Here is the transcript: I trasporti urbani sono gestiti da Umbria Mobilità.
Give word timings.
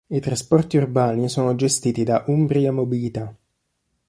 I 0.09 0.19
trasporti 0.19 0.77
urbani 0.77 1.29
sono 1.29 1.53
gestiti 1.53 2.01
da 2.03 2.23
Umbria 2.25 2.71
Mobilità. 2.71 3.37